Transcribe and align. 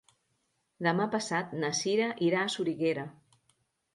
Demà 0.85 1.05
passat 1.15 1.51
na 1.63 1.69
Cira 1.79 2.09
irà 2.31 2.41
a 2.45 2.49
Soriguera. 2.53 3.03